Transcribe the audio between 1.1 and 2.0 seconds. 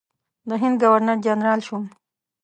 جنرال شوم.